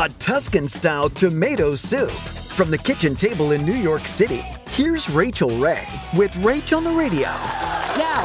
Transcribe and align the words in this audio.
A 0.00 0.08
Tuscan 0.08 0.66
style 0.66 1.10
tomato 1.10 1.74
soup. 1.74 2.08
From 2.08 2.70
the 2.70 2.78
kitchen 2.78 3.14
table 3.14 3.52
in 3.52 3.66
New 3.66 3.74
York 3.74 4.08
City, 4.08 4.40
here's 4.70 5.10
Rachael 5.10 5.58
Ray 5.58 5.86
with 6.16 6.30
Rach 6.36 6.74
on 6.74 6.84
the 6.84 6.90
Radio. 6.90 7.28
Now, 7.98 8.22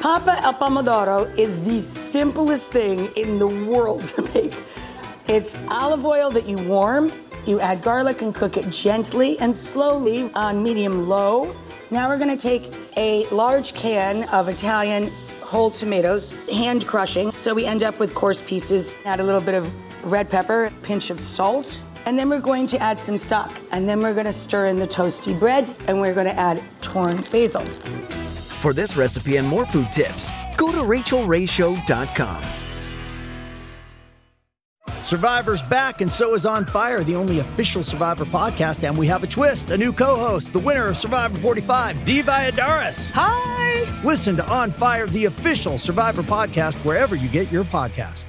Pappa 0.00 0.40
al 0.40 0.54
Pomodoro 0.54 1.38
is 1.38 1.62
the 1.66 1.78
simplest 1.78 2.72
thing 2.72 3.10
in 3.14 3.38
the 3.38 3.46
world 3.46 4.06
to 4.06 4.22
make. 4.32 4.56
It's 5.26 5.54
olive 5.68 6.06
oil 6.06 6.30
that 6.30 6.48
you 6.48 6.56
warm, 6.56 7.12
you 7.44 7.60
add 7.60 7.82
garlic 7.82 8.22
and 8.22 8.34
cook 8.34 8.56
it 8.56 8.70
gently 8.70 9.38
and 9.40 9.54
slowly 9.54 10.32
on 10.32 10.62
medium 10.62 11.10
low. 11.10 11.54
Now 11.90 12.08
we're 12.08 12.18
gonna 12.18 12.38
take 12.38 12.72
a 12.96 13.26
large 13.26 13.74
can 13.74 14.26
of 14.30 14.48
Italian 14.48 15.10
whole 15.42 15.70
tomatoes, 15.70 16.32
hand 16.48 16.86
crushing, 16.86 17.32
so 17.32 17.52
we 17.52 17.66
end 17.66 17.84
up 17.84 17.98
with 17.98 18.14
coarse 18.14 18.40
pieces. 18.40 18.96
Add 19.04 19.20
a 19.20 19.22
little 19.22 19.42
bit 19.42 19.54
of 19.54 19.70
red 20.02 20.30
pepper, 20.30 20.72
pinch 20.82 21.10
of 21.10 21.20
salt, 21.20 21.82
and 22.06 22.18
then 22.18 22.28
we're 22.28 22.40
going 22.40 22.66
to 22.68 22.78
add 22.78 22.98
some 22.98 23.18
stock. 23.18 23.52
And 23.70 23.88
then 23.88 24.00
we're 24.00 24.14
gonna 24.14 24.32
stir 24.32 24.68
in 24.68 24.78
the 24.78 24.86
toasty 24.86 25.38
bread, 25.38 25.74
and 25.86 26.00
we're 26.00 26.14
gonna 26.14 26.30
add 26.30 26.62
torn 26.80 27.22
basil. 27.30 27.64
For 27.64 28.72
this 28.72 28.96
recipe 28.96 29.36
and 29.36 29.46
more 29.46 29.66
food 29.66 29.90
tips, 29.92 30.30
go 30.56 30.72
to 30.72 30.78
rachaelrayshow.com. 30.78 32.42
Survivor's 35.08 35.62
back, 35.62 36.02
and 36.02 36.12
so 36.12 36.34
is 36.34 36.44
On 36.44 36.66
Fire, 36.66 37.02
the 37.02 37.14
only 37.14 37.38
official 37.38 37.82
Survivor 37.82 38.26
podcast. 38.26 38.86
And 38.86 38.94
we 38.94 39.06
have 39.06 39.22
a 39.22 39.26
twist 39.26 39.70
a 39.70 39.78
new 39.78 39.90
co 39.90 40.16
host, 40.16 40.52
the 40.52 40.58
winner 40.58 40.84
of 40.86 40.98
Survivor 40.98 41.38
45, 41.38 42.04
Dee 42.04 42.22
Valladares. 42.22 43.10
Hi! 43.14 44.02
Listen 44.04 44.36
to 44.36 44.46
On 44.48 44.70
Fire, 44.70 45.06
the 45.06 45.24
official 45.24 45.78
Survivor 45.78 46.22
podcast, 46.22 46.74
wherever 46.84 47.16
you 47.16 47.28
get 47.28 47.50
your 47.50 47.64
podcast. 47.64 48.26